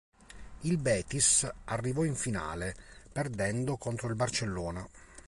[0.61, 2.75] Il Betis arrivò in finale,
[3.13, 4.83] perdendo contro il Barcellona.